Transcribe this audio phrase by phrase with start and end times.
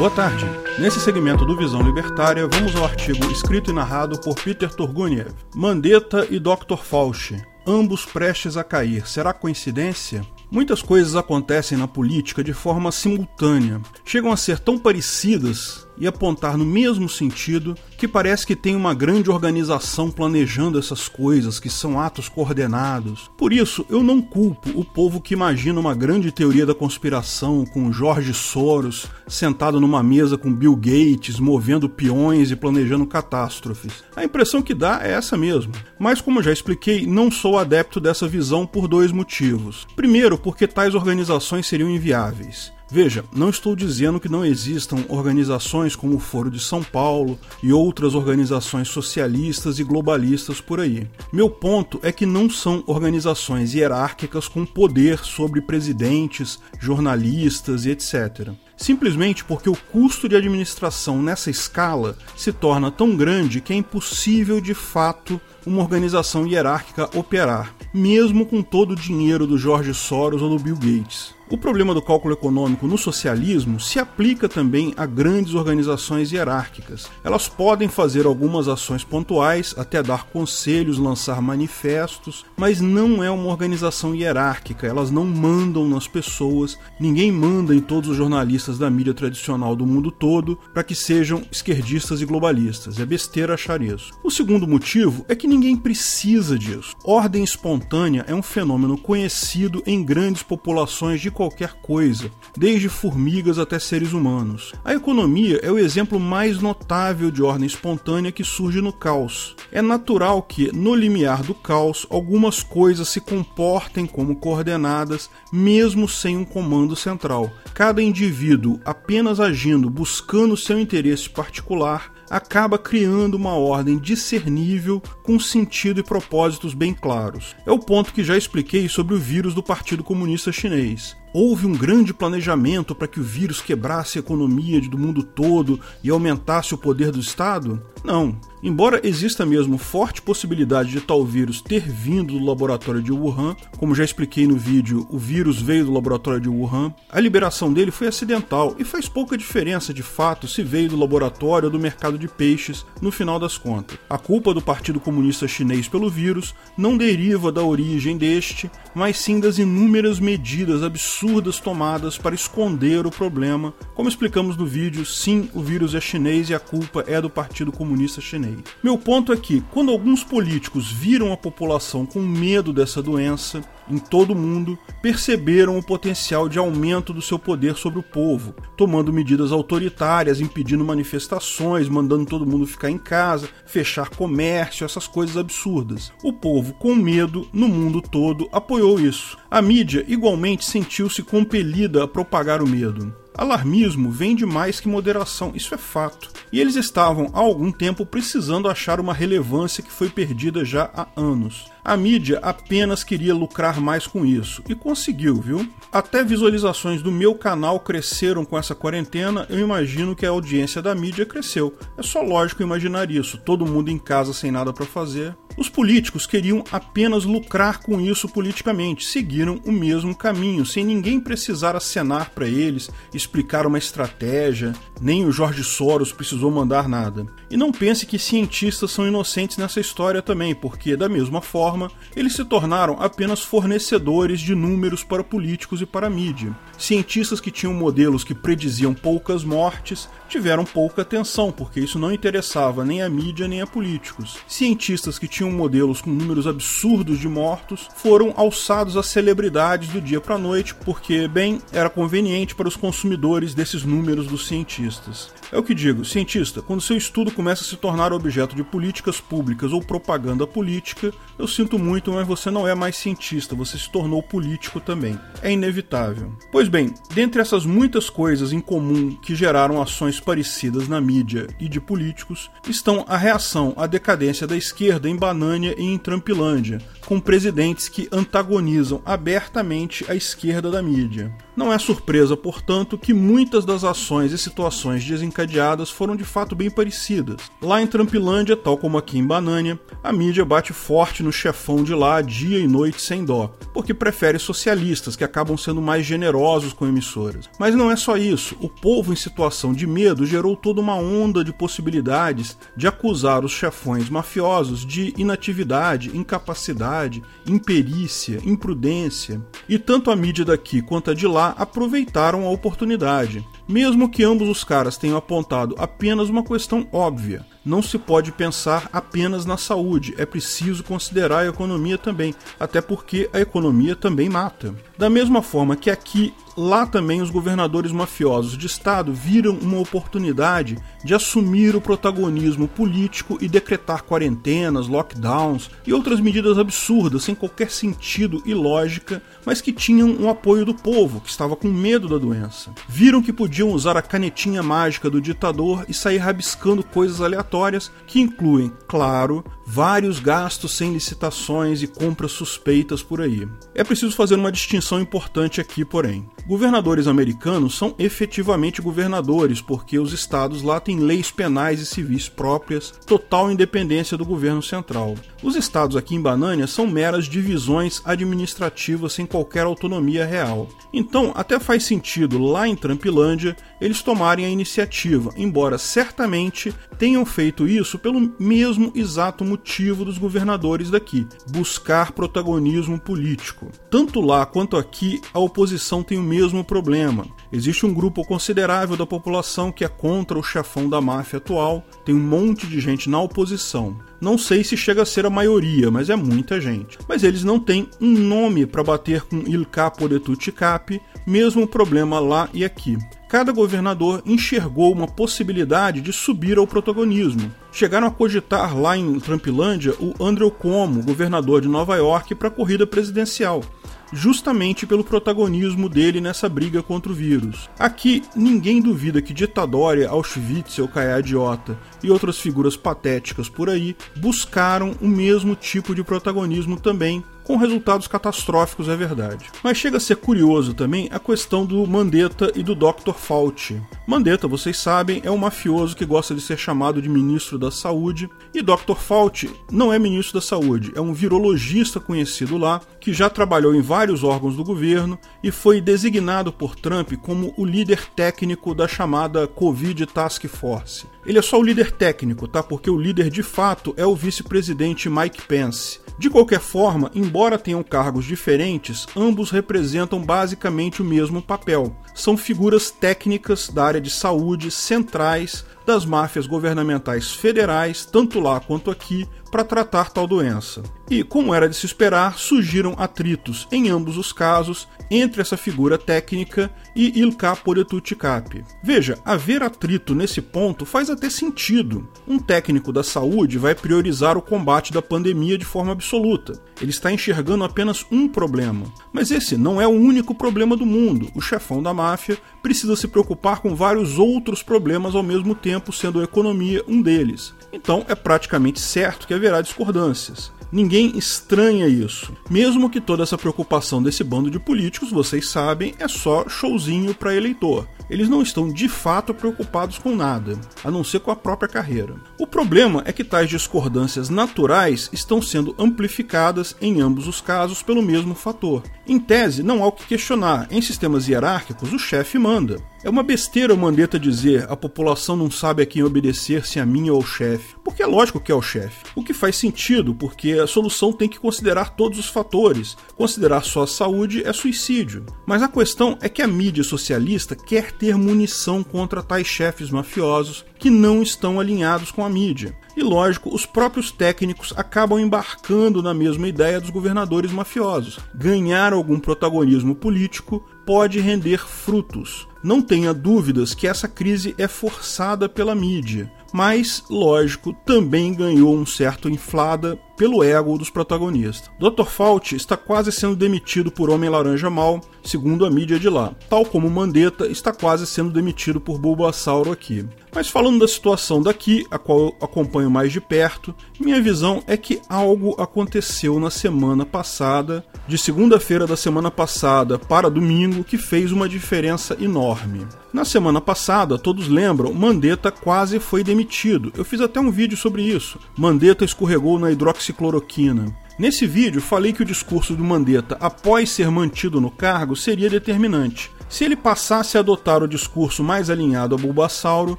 [0.00, 0.46] Boa tarde.
[0.78, 6.26] Nesse segmento do Visão Libertária, vamos ao artigo escrito e narrado por Peter Turguniev, Mandetta
[6.30, 6.78] e Dr.
[6.82, 9.06] Fauci, ambos prestes a cair.
[9.06, 10.22] Será coincidência?
[10.50, 16.56] Muitas coisas acontecem na política de forma simultânea, chegam a ser tão parecidas e apontar
[16.56, 22.00] no mesmo sentido que parece que tem uma grande organização planejando essas coisas, que são
[22.00, 23.30] atos coordenados.
[23.36, 27.92] Por isso, eu não culpo o povo que imagina uma grande teoria da conspiração com
[27.92, 34.02] Jorge Soros sentado numa mesa com Bill Gates, movendo peões e planejando catástrofes.
[34.16, 35.72] A impressão que dá é essa mesmo.
[35.98, 39.86] Mas, como já expliquei, não sou adepto dessa visão por dois motivos.
[39.94, 42.72] Primeiro, porque tais organizações seriam inviáveis.
[42.90, 47.72] Veja, não estou dizendo que não existam organizações como o Foro de São Paulo e
[47.72, 51.06] outras organizações socialistas e globalistas por aí.
[51.32, 58.50] Meu ponto é que não são organizações hierárquicas com poder sobre presidentes, jornalistas e etc
[58.80, 64.58] simplesmente porque o custo de administração nessa escala se torna tão grande que é impossível
[64.60, 70.56] de fato uma organização hierárquica operar, mesmo com todo o dinheiro do George Soros ou
[70.56, 71.38] do Bill Gates.
[71.52, 77.10] O problema do cálculo econômico no socialismo se aplica também a grandes organizações hierárquicas.
[77.24, 83.48] Elas podem fazer algumas ações pontuais, até dar conselhos, lançar manifestos, mas não é uma
[83.48, 89.12] organização hierárquica, elas não mandam nas pessoas, ninguém manda em todos os jornalistas da mídia
[89.12, 93.00] tradicional do mundo todo para que sejam esquerdistas e globalistas.
[93.00, 94.12] É besteira achar isso.
[94.22, 96.94] O segundo motivo é que ninguém precisa disso.
[97.02, 103.78] Ordem espontânea é um fenômeno conhecido em grandes populações de qualquer coisa, desde formigas até
[103.78, 104.74] seres humanos.
[104.84, 109.56] A economia é o exemplo mais notável de ordem espontânea que surge no caos.
[109.72, 116.36] É natural que, no limiar do caos, algumas coisas se comportem como coordenadas, mesmo sem
[116.36, 117.50] um comando central.
[117.72, 125.98] Cada indivíduo apenas agindo buscando seu interesse particular acaba criando uma ordem discernível com sentido
[125.98, 127.56] e propósitos bem claros.
[127.66, 131.16] É o ponto que já expliquei sobre o vírus do Partido Comunista Chinês.
[131.32, 136.10] Houve um grande planejamento para que o vírus quebrasse a economia do mundo todo e
[136.10, 137.80] aumentasse o poder do Estado?
[138.02, 138.36] Não.
[138.62, 143.94] Embora exista mesmo forte possibilidade de tal vírus ter vindo do laboratório de Wuhan, como
[143.94, 148.06] já expliquei no vídeo, o vírus veio do laboratório de Wuhan, a liberação dele foi
[148.06, 152.28] acidental e faz pouca diferença de fato se veio do laboratório ou do mercado de
[152.28, 153.98] peixes no final das contas.
[154.10, 159.40] A culpa do Partido Comunista Chinês pelo vírus não deriva da origem deste, mas sim
[159.40, 163.72] das inúmeras medidas absurdas tomadas para esconder o problema.
[163.94, 167.72] Como explicamos no vídeo, sim, o vírus é chinês e a culpa é do Partido
[167.72, 168.49] Comunista Chinês.
[168.82, 173.98] Meu ponto é que, quando alguns políticos viram a população com medo dessa doença, em
[173.98, 179.12] todo o mundo, perceberam o potencial de aumento do seu poder sobre o povo, tomando
[179.12, 186.12] medidas autoritárias, impedindo manifestações, mandando todo mundo ficar em casa, fechar comércio, essas coisas absurdas.
[186.22, 189.36] O povo, com medo, no mundo todo, apoiou isso.
[189.50, 193.12] A mídia igualmente sentiu-se compelida a propagar o medo.
[193.40, 196.30] Alarmismo vem de mais que moderação, isso é fato.
[196.52, 201.08] E eles estavam há algum tempo precisando achar uma relevância que foi perdida já há
[201.16, 201.64] anos.
[201.84, 205.68] A mídia apenas queria lucrar mais com isso e conseguiu, viu?
[205.90, 210.94] Até visualizações do meu canal cresceram com essa quarentena, eu imagino que a audiência da
[210.94, 211.74] mídia cresceu.
[211.96, 215.36] É só lógico imaginar isso, todo mundo em casa sem nada para fazer.
[215.56, 221.76] Os políticos queriam apenas lucrar com isso politicamente, seguiram o mesmo caminho, sem ninguém precisar
[221.76, 227.26] acenar para eles, explicar uma estratégia, nem o Jorge Soros precisou mandar nada.
[227.50, 231.90] E não pense que cientistas são inocentes nessa história também, porque da mesma forma forma,
[232.16, 236.56] eles se tornaram apenas fornecedores de números para políticos e para a mídia.
[236.76, 242.84] Cientistas que tinham modelos que prediziam poucas mortes tiveram pouca atenção, porque isso não interessava
[242.84, 244.38] nem a mídia nem a políticos.
[244.48, 250.20] Cientistas que tinham modelos com números absurdos de mortos foram alçados a celebridades do dia
[250.20, 255.30] para a noite, porque, bem, era conveniente para os consumidores desses números dos cientistas.
[255.52, 259.20] É o que digo, cientista, quando seu estudo começa a se tornar objeto de políticas
[259.20, 263.90] públicas ou propaganda política, eu sinto muito, mas você não é mais cientista, você se
[263.90, 265.18] tornou político também.
[265.42, 266.32] É inevitável.
[266.50, 271.68] Pois bem, dentre essas muitas coisas em comum que geraram ações parecidas na mídia e
[271.68, 277.20] de políticos, estão a reação à decadência da esquerda em Banânia e em Trumpilândia, com
[277.20, 281.30] presidentes que antagonizam abertamente a esquerda da mídia.
[281.60, 286.70] Não é surpresa, portanto, que muitas das ações e situações desencadeadas foram de fato bem
[286.70, 287.36] parecidas.
[287.60, 291.92] Lá em Trampilândia, tal como aqui em Banânia, a mídia bate forte no chefão de
[291.92, 296.86] lá dia e noite sem dó, porque prefere socialistas que acabam sendo mais generosos com
[296.86, 297.50] emissoras.
[297.58, 301.44] Mas não é só isso, o povo em situação de medo gerou toda uma onda
[301.44, 309.42] de possibilidades de acusar os chefões mafiosos de inatividade, incapacidade, imperícia, imprudência.
[309.68, 313.46] E tanto a mídia daqui quanto a de lá aproveitaram a oportunidade.
[313.70, 318.88] Mesmo que ambos os caras tenham apontado apenas uma questão óbvia, não se pode pensar
[318.92, 324.74] apenas na saúde, é preciso considerar a economia também, até porque a economia também mata.
[324.98, 330.78] Da mesma forma que aqui, lá também os governadores mafiosos de estado viram uma oportunidade
[331.04, 337.70] de assumir o protagonismo político e decretar quarentenas, lockdowns e outras medidas absurdas sem qualquer
[337.70, 342.18] sentido e lógica, mas que tinham um apoio do povo, que estava com medo da
[342.18, 342.70] doença.
[342.88, 347.90] Viram que podiam usar a canetinha mágica do ditador e sair rabiscando coisas aleatórias aleatórias
[348.06, 353.48] que incluem, claro, vários gastos sem licitações e compras suspeitas por aí.
[353.74, 356.28] É preciso fazer uma distinção importante aqui, porém.
[356.46, 362.92] Governadores americanos são efetivamente governadores, porque os estados lá têm leis penais e civis próprias,
[363.06, 365.14] total independência do governo central.
[365.42, 370.68] Os estados aqui em Banânia são meras divisões administrativas sem qualquer autonomia real.
[370.92, 373.39] Então, até faz sentido lá em Trampilândia
[373.80, 380.90] eles tomarem a iniciativa, embora certamente tenham feito isso pelo mesmo exato motivo dos governadores
[380.90, 383.70] daqui: buscar protagonismo político.
[383.90, 387.26] Tanto lá quanto aqui, a oposição tem o mesmo problema.
[387.52, 392.14] Existe um grupo considerável da população que é contra o chefão da máfia atual, tem
[392.14, 393.96] um monte de gente na oposição.
[394.20, 396.98] Não sei se chega a ser a maioria, mas é muita gente.
[397.08, 401.66] Mas eles não têm um nome para bater com Il Capo de Tutti Capi, mesmo
[401.66, 402.96] problema lá e aqui
[403.30, 407.54] cada governador enxergou uma possibilidade de subir ao protagonismo.
[407.70, 412.50] Chegaram a cogitar lá em Trumpilândia o Andrew Cuomo, governador de Nova York, para a
[412.50, 413.62] corrida presidencial
[414.12, 417.68] justamente pelo protagonismo dele nessa briga contra o vírus.
[417.78, 424.94] Aqui, ninguém duvida que Ditadória, Auschwitz, ou Idiota e outras figuras patéticas por aí buscaram
[425.00, 429.46] o mesmo tipo de protagonismo também com resultados catastróficos, é verdade.
[429.64, 433.12] Mas chega a ser curioso também a questão do Mandetta e do Dr.
[433.12, 433.82] Fauci.
[434.10, 438.28] Mandetta, vocês sabem, é um mafioso que gosta de ser chamado de ministro da Saúde,
[438.52, 438.96] e Dr.
[438.98, 443.80] Fauci não é ministro da Saúde, é um virologista conhecido lá, que já trabalhou em
[443.80, 449.46] vários órgãos do governo e foi designado por Trump como o líder técnico da chamada
[449.46, 451.06] Covid Task Force.
[451.24, 452.62] Ele é só o líder técnico, tá?
[452.62, 456.00] Porque o líder de fato é o vice-presidente Mike Pence.
[456.18, 461.94] De qualquer forma, embora tenham cargos diferentes, ambos representam basicamente o mesmo papel.
[462.14, 468.90] São figuras técnicas da área de saúde centrais das máfias governamentais federais, tanto lá quanto
[468.90, 470.82] aqui, para tratar tal doença.
[471.10, 475.98] E, como era de se esperar, surgiram atritos em ambos os casos entre essa figura
[475.98, 478.64] técnica e Il Capo de Tutti Capi.
[478.82, 482.08] Veja, haver atrito nesse ponto faz até sentido.
[482.28, 486.62] Um técnico da saúde vai priorizar o combate da pandemia de forma absoluta.
[486.80, 488.86] Ele está enxergando apenas um problema.
[489.12, 491.28] Mas esse não é o único problema do mundo.
[491.34, 496.20] O chefão da máfia precisa se preocupar com vários outros problemas ao mesmo tempo, sendo
[496.20, 497.54] a economia um deles.
[497.72, 500.52] Então é praticamente certo que haverá discordâncias.
[500.72, 502.32] Ninguém estranha isso.
[502.48, 507.34] Mesmo que toda essa preocupação desse bando de políticos, vocês sabem, é só showzinho para
[507.34, 507.88] eleitor.
[508.08, 512.14] Eles não estão de fato preocupados com nada, a não ser com a própria carreira.
[512.38, 518.02] O problema é que tais discordâncias naturais estão sendo amplificadas em ambos os casos pelo
[518.02, 518.82] mesmo fator.
[519.06, 520.68] Em tese, não há o que questionar.
[520.70, 522.80] Em sistemas hierárquicos, o chefe manda.
[523.02, 526.84] É uma besteira o Mandetta dizer a população não sabe a quem obedecer, se a
[526.84, 527.74] minha ou ao chefe.
[527.82, 529.04] Porque é lógico que é o chefe.
[529.16, 532.98] O que faz sentido, porque a solução tem que considerar todos os fatores.
[533.16, 535.24] Considerar só a saúde é suicídio.
[535.46, 540.66] Mas a questão é que a mídia socialista quer ter munição contra tais chefes mafiosos
[540.78, 542.76] que não estão alinhados com a mídia.
[542.96, 548.18] E lógico, os próprios técnicos acabam embarcando na mesma ideia dos governadores mafiosos.
[548.34, 552.48] Ganhar algum protagonismo político pode render frutos.
[552.64, 558.84] Não tenha dúvidas que essa crise é forçada pela mídia, mas, lógico, também ganhou um
[558.84, 561.70] certo inflada pelo ego dos protagonistas.
[561.78, 562.04] Dr.
[562.04, 566.66] Fauci está quase sendo demitido por Homem Laranja Mal, segundo a mídia de lá, tal
[566.66, 570.06] como Mandetta está quase sendo demitido por Bulbasauro aqui.
[570.34, 574.76] Mas falando da situação daqui, a qual eu acompanho mais de perto, minha visão é
[574.76, 581.32] que algo aconteceu na semana passada, de segunda-feira da semana passada para domingo, que fez
[581.32, 582.86] uma diferença enorme.
[583.12, 586.92] Na semana passada, todos lembram, Mandetta quase foi demitido.
[586.96, 588.38] Eu fiz até um vídeo sobre isso.
[588.56, 589.72] Mandetta escorregou na
[590.10, 590.94] hidroxicloroquina.
[591.18, 596.30] Nesse vídeo, falei que o discurso do Mandetta após ser mantido no cargo seria determinante.
[596.48, 599.98] Se ele passasse a adotar o discurso mais alinhado a Bulbasauro,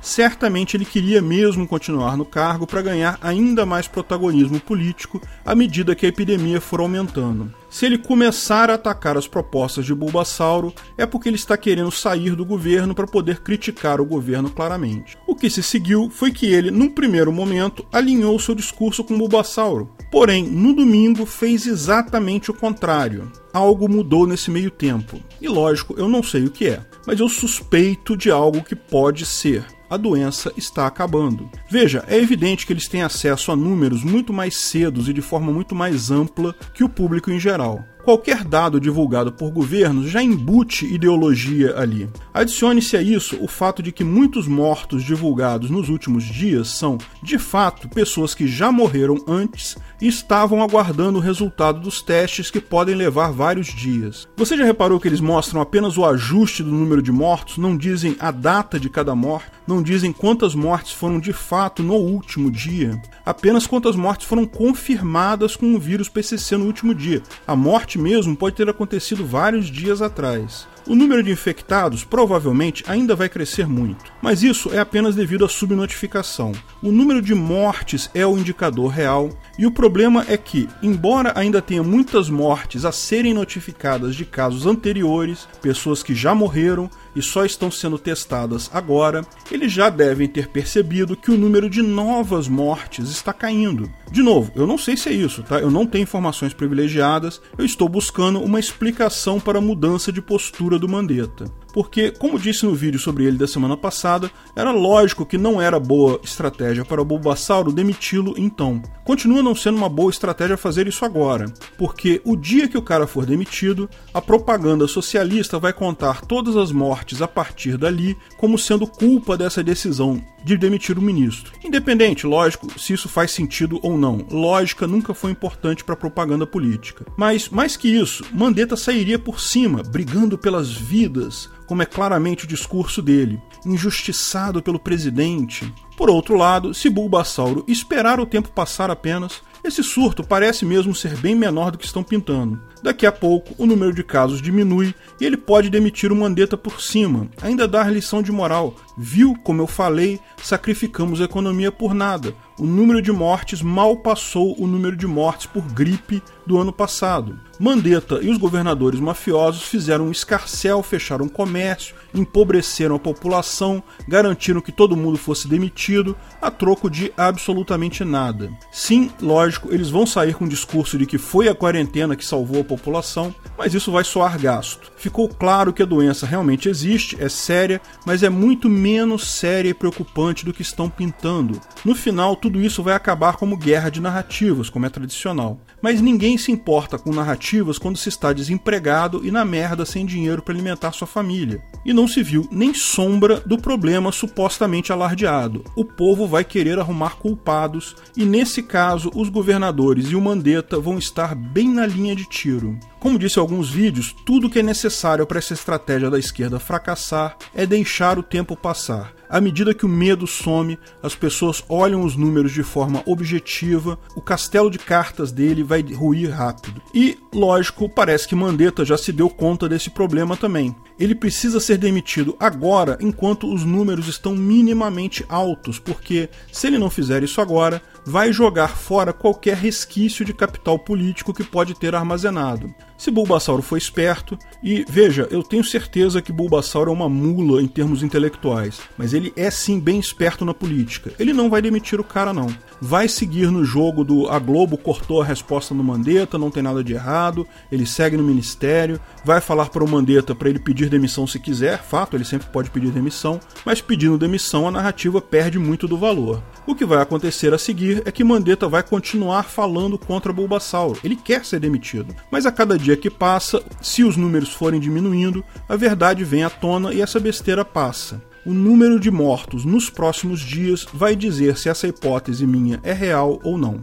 [0.00, 5.94] certamente ele queria mesmo continuar no cargo para ganhar ainda mais protagonismo político à medida
[5.94, 7.52] que a epidemia for aumentando.
[7.72, 12.36] Se ele começar a atacar as propostas de Bulbasauro, é porque ele está querendo sair
[12.36, 15.16] do governo para poder criticar o governo claramente.
[15.26, 19.90] O que se seguiu foi que ele, num primeiro momento, alinhou seu discurso com Bulbasauro.
[20.10, 25.20] Porém, no domingo fez exatamente o contrário algo mudou nesse meio tempo.
[25.40, 29.26] E lógico, eu não sei o que é, mas eu suspeito de algo que pode
[29.26, 29.64] ser.
[29.92, 31.50] A doença está acabando.
[31.68, 35.52] Veja, é evidente que eles têm acesso a números muito mais cedos e de forma
[35.52, 37.84] muito mais ampla que o público em geral.
[38.04, 42.08] Qualquer dado divulgado por governos já embute ideologia ali.
[42.34, 47.38] Adicione-se a isso o fato de que muitos mortos divulgados nos últimos dias são, de
[47.38, 52.96] fato, pessoas que já morreram antes e estavam aguardando o resultado dos testes que podem
[52.96, 54.26] levar vários dias.
[54.36, 58.16] Você já reparou que eles mostram apenas o ajuste do número de mortos, não dizem
[58.18, 63.00] a data de cada morte, não dizem quantas mortes foram de fato no último dia,
[63.24, 67.22] apenas quantas mortes foram confirmadas com o vírus PCC no último dia.
[67.46, 70.66] A morte mesmo pode ter acontecido vários dias atrás.
[70.86, 75.48] O número de infectados provavelmente ainda vai crescer muito, mas isso é apenas devido à
[75.48, 76.52] subnotificação.
[76.82, 81.62] O número de mortes é o indicador real, e o problema é que, embora ainda
[81.62, 87.44] tenha muitas mortes a serem notificadas de casos anteriores, pessoas que já morreram e só
[87.44, 93.10] estão sendo testadas agora, eles já devem ter percebido que o número de novas mortes
[93.10, 93.90] está caindo.
[94.10, 95.58] De novo, eu não sei se é isso, tá?
[95.58, 100.78] Eu não tenho informações privilegiadas, eu estou buscando uma explicação para a mudança de postura
[100.78, 105.38] do Mandetta porque, como disse no vídeo sobre ele da semana passada, era lógico que
[105.38, 108.82] não era boa estratégia para o Bulbasauro demiti-lo então.
[109.04, 111.46] Continua não sendo uma boa estratégia fazer isso agora,
[111.78, 116.70] porque o dia que o cara for demitido, a propaganda socialista vai contar todas as
[116.70, 121.52] mortes a partir dali como sendo culpa dessa decisão de demitir o ministro.
[121.64, 124.26] Independente, lógico, se isso faz sentido ou não.
[124.30, 127.06] Lógica nunca foi importante para propaganda política.
[127.16, 132.48] Mas, mais que isso, Mandetta sairia por cima, brigando pelas vidas, como é claramente o
[132.48, 135.72] discurso dele, injustiçado pelo presidente.
[135.96, 141.16] Por outro lado, se Bulbasauro esperar o tempo passar apenas, esse surto parece mesmo ser
[141.16, 142.60] bem menor do que estão pintando.
[142.82, 146.80] Daqui a pouco, o número de casos diminui e ele pode demitir o Mandetta por
[146.80, 148.74] cima, ainda dar lição de moral.
[148.98, 152.34] Viu, como eu falei, sacrificamos a economia por nada.
[152.62, 157.36] O número de mortes mal passou o número de mortes por gripe do ano passado.
[157.58, 164.60] Mandetta e os governadores mafiosos fizeram um escarcel, fecharam o comércio, empobreceram a população, garantiram
[164.60, 168.50] que todo mundo fosse demitido, a troco de absolutamente nada.
[168.70, 172.60] Sim, lógico, eles vão sair com o discurso de que foi a quarentena que salvou
[172.60, 174.90] a população, mas isso vai soar gasto.
[174.96, 179.74] Ficou claro que a doença realmente existe, é séria, mas é muito menos séria e
[179.74, 181.60] preocupante do que estão pintando.
[181.84, 185.60] No final, tudo isso vai acabar como guerra de narrativas, como é tradicional.
[185.80, 190.42] Mas ninguém se importa com narrativas quando se está desempregado e na merda sem dinheiro
[190.42, 191.62] para alimentar sua família.
[191.84, 195.64] E não se viu nem sombra do problema supostamente alardeado.
[195.76, 200.98] O povo vai querer arrumar culpados e nesse caso os governadores e o Mandetta vão
[200.98, 202.78] estar bem na linha de tiro.
[203.02, 207.36] Como disse em alguns vídeos, tudo que é necessário para essa estratégia da esquerda fracassar
[207.52, 209.12] é deixar o tempo passar.
[209.28, 214.20] À medida que o medo some, as pessoas olham os números de forma objetiva, o
[214.20, 216.80] castelo de cartas dele vai ruir rápido.
[216.94, 220.72] E, lógico, parece que Mandetta já se deu conta desse problema também.
[220.96, 226.88] Ele precisa ser demitido agora, enquanto os números estão minimamente altos, porque se ele não
[226.88, 232.72] fizer isso agora, vai jogar fora qualquer resquício de capital político que pode ter armazenado.
[233.02, 237.66] Se Bulbasauro foi esperto, e veja, eu tenho certeza que Bulbasauro é uma mula em
[237.66, 241.12] termos intelectuais, mas ele é sim bem esperto na política.
[241.18, 242.46] Ele não vai demitir o cara, não.
[242.80, 246.84] Vai seguir no jogo do a Globo cortou a resposta no Mandetta, não tem nada
[246.84, 251.26] de errado, ele segue no ministério, vai falar para o Mandetta para ele pedir demissão
[251.26, 255.88] se quiser, fato, ele sempre pode pedir demissão, mas pedindo demissão a narrativa perde muito
[255.88, 256.40] do valor.
[256.64, 261.00] O que vai acontecer a seguir é que Mandetta vai continuar falando contra Bulbasauro.
[261.02, 262.14] Ele quer ser demitido.
[262.30, 266.50] Mas a cada dia que passa, se os números forem diminuindo, a verdade vem à
[266.50, 268.22] tona e essa besteira passa.
[268.44, 273.40] O número de mortos nos próximos dias vai dizer se essa hipótese minha é real
[273.44, 273.80] ou não.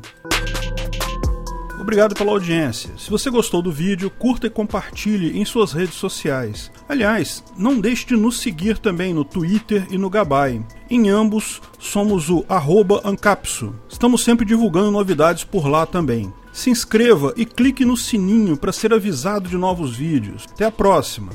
[1.79, 2.91] Obrigado pela audiência.
[2.97, 6.69] Se você gostou do vídeo, curta e compartilhe em suas redes sociais.
[6.87, 10.61] Aliás, não deixe de nos seguir também no Twitter e no Gabay.
[10.87, 12.45] Em ambos, somos o
[13.03, 13.73] Ancapsu.
[13.89, 16.31] Estamos sempre divulgando novidades por lá também.
[16.59, 20.45] Se inscreva e clique no sininho para ser avisado de novos vídeos.
[20.51, 21.31] Até a próxima!